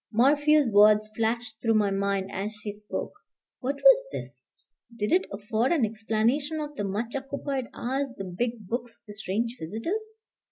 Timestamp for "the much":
6.75-7.15